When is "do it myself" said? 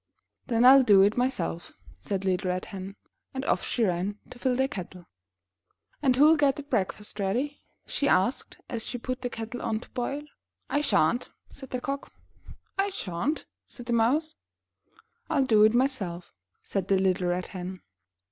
0.81-1.73, 15.45-16.33